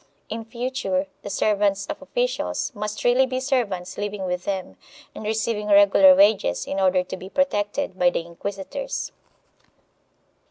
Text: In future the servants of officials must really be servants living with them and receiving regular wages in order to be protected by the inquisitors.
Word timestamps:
In 0.29 0.43
future 0.45 1.05
the 1.21 1.29
servants 1.29 1.85
of 1.85 2.01
officials 2.01 2.71
must 2.73 3.03
really 3.03 3.27
be 3.27 3.39
servants 3.39 3.99
living 3.99 4.25
with 4.25 4.45
them 4.45 4.77
and 5.13 5.23
receiving 5.23 5.67
regular 5.67 6.15
wages 6.15 6.65
in 6.65 6.79
order 6.79 7.03
to 7.03 7.15
be 7.17 7.29
protected 7.29 7.99
by 7.99 8.09
the 8.09 8.25
inquisitors. 8.25 9.11